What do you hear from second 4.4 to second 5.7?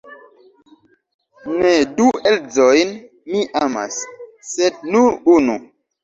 sed nur unu.